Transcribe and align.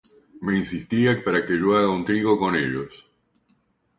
Me 0.41 0.57
insistía 0.57 1.23
para 1.23 1.45
que 1.45 1.59
yo 1.59 1.77
haga 1.77 1.89
un 1.89 2.03
trío 2.03 2.35
con 2.35 2.55
ellos. 2.55 3.05